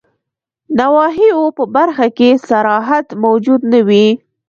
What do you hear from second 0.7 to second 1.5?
نواهیو